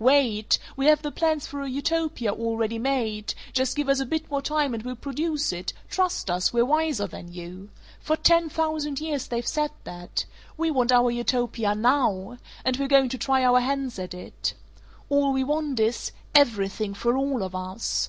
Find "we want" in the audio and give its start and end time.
10.56-10.90, 15.32-15.78